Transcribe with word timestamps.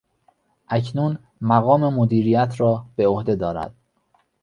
اکنون 0.69 1.19
مقام 1.41 1.93
مدیریت 1.93 2.55
را 2.61 2.85
به 2.95 3.07
عهده 3.07 3.35
دارد. 3.35 3.75